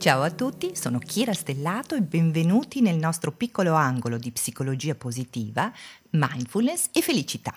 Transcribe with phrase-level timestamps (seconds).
[0.00, 5.70] Ciao a tutti, sono Kira Stellato e benvenuti nel nostro piccolo angolo di psicologia positiva,
[6.12, 7.54] mindfulness e felicità.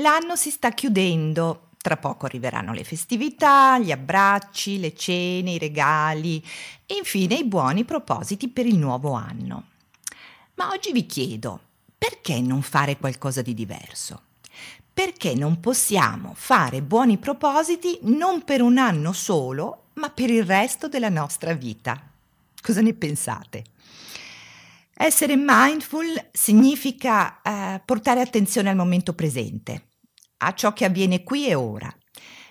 [0.00, 6.42] L'anno si sta chiudendo, tra poco arriveranno le festività, gli abbracci, le cene, i regali
[6.86, 9.64] e infine i buoni propositi per il nuovo anno.
[10.54, 11.60] Ma oggi vi chiedo,
[11.98, 14.22] perché non fare qualcosa di diverso?
[14.90, 20.88] Perché non possiamo fare buoni propositi non per un anno solo, ma per il resto
[20.88, 22.00] della nostra vita.
[22.60, 23.64] Cosa ne pensate?
[24.94, 29.90] Essere mindful significa eh, portare attenzione al momento presente,
[30.38, 31.94] a ciò che avviene qui e ora,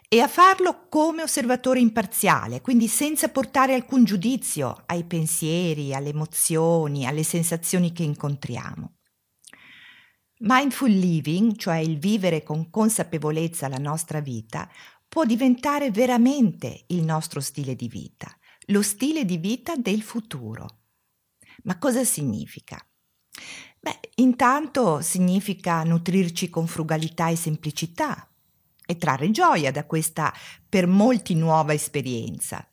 [0.08, 7.07] e a farlo come osservatore imparziale, quindi senza portare alcun giudizio ai pensieri, alle emozioni,
[7.07, 8.93] alle sensazioni che incontriamo.
[10.40, 14.70] Mindful living, cioè il vivere con consapevolezza la nostra vita,
[15.08, 18.36] può diventare veramente il nostro stile di vita,
[18.68, 20.82] lo stile di vita del futuro.
[21.63, 22.77] Ma cosa significa?
[23.80, 28.27] Beh, intanto significa nutrirci con frugalità e semplicità
[28.85, 30.34] e trarre gioia da questa
[30.68, 32.68] per molti nuova esperienza,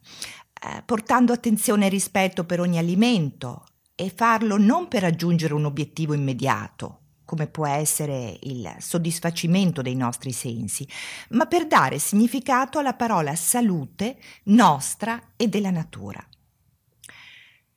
[0.63, 6.15] eh, portando attenzione e rispetto per ogni alimento e farlo non per raggiungere un obiettivo
[6.15, 7.02] immediato,
[7.33, 10.87] come può essere il soddisfacimento dei nostri sensi,
[11.31, 16.23] ma per dare significato alla parola salute nostra e della natura.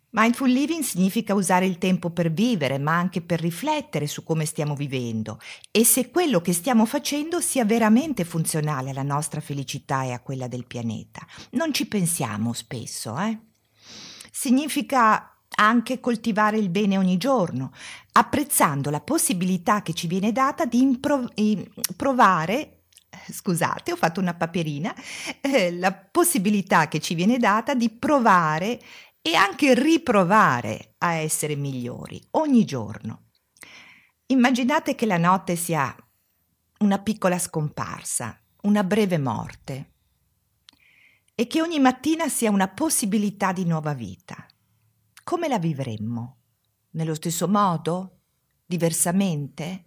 [0.10, 4.76] Mindful living significa usare il tempo per vivere, ma anche per riflettere su come stiamo
[4.76, 5.40] vivendo
[5.72, 10.50] e se quello che stiamo facendo sia veramente funzionale alla nostra felicità e a quella
[10.50, 11.26] del pianeta.
[11.52, 13.40] Non ci pensiamo spesso, eh?
[14.30, 17.72] Significa anche coltivare il bene ogni giorno,
[18.18, 21.30] apprezzando la possibilità che ci viene data di impro-
[21.96, 22.76] provare
[23.30, 24.94] scusate, ho fatto una paperina,
[25.42, 28.80] eh, la possibilità che ci viene data di provare
[29.22, 33.30] e anche riprovare a essere migliori ogni giorno.
[34.28, 35.96] Immaginate che la notte sia
[36.80, 39.92] una piccola scomparsa, una breve morte
[41.34, 44.46] e che ogni mattina sia una possibilità di nuova vita
[45.26, 46.38] come la vivremmo?
[46.96, 48.20] Nello stesso modo?
[48.66, 49.84] Diversamente?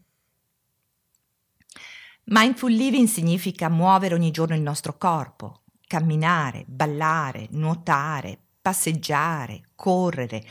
[2.25, 10.45] Mindful living significa muovere ogni giorno il nostro corpo, camminare, ballare, nuotare, passeggiare, correre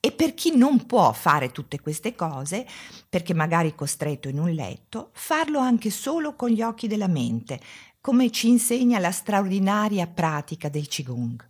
[0.00, 2.66] e per chi non può fare tutte queste cose,
[3.06, 7.60] perché magari costretto in un letto, farlo anche solo con gli occhi della mente,
[8.00, 11.47] come ci insegna la straordinaria pratica del Qigong.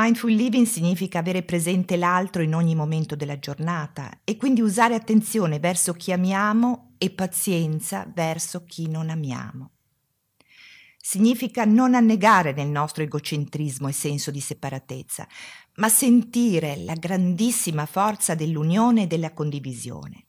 [0.00, 5.58] Mindful living significa avere presente l'altro in ogni momento della giornata e quindi usare attenzione
[5.58, 9.72] verso chi amiamo e pazienza verso chi non amiamo.
[10.98, 15.26] Significa non annegare nel nostro egocentrismo e senso di separatezza,
[15.78, 20.26] ma sentire la grandissima forza dell'unione e della condivisione.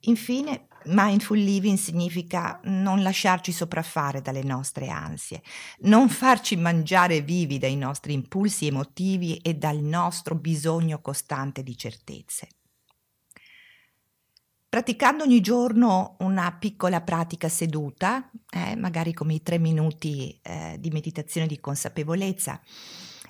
[0.00, 5.42] Infine, Mindful living significa non lasciarci sopraffare dalle nostre ansie,
[5.80, 12.48] non farci mangiare vivi dai nostri impulsi emotivi e dal nostro bisogno costante di certezze.
[14.68, 20.90] Praticando ogni giorno una piccola pratica seduta, eh, magari come i tre minuti eh, di
[20.90, 22.60] meditazione di consapevolezza,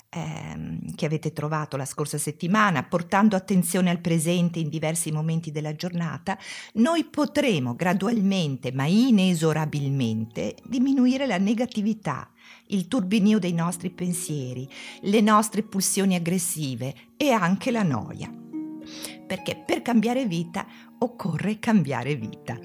[0.09, 5.75] ehm, che avete trovato la scorsa settimana, portando attenzione al presente in diversi momenti della
[5.75, 6.37] giornata,
[6.73, 12.29] noi potremo gradualmente ma inesorabilmente diminuire la negatività,
[12.67, 14.67] il turbinio dei nostri pensieri,
[15.01, 18.31] le nostre pulsioni aggressive e anche la noia.
[19.27, 20.65] Perché per cambiare vita
[20.99, 22.57] occorre cambiare vita.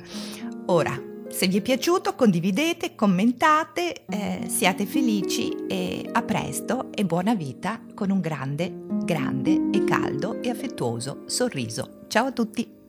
[0.66, 7.34] Ora, se vi è piaciuto condividete, commentate, eh, siate felici e a presto e buona
[7.34, 8.72] vita con un grande,
[9.04, 12.04] grande e caldo e affettuoso sorriso.
[12.08, 12.81] Ciao a tutti!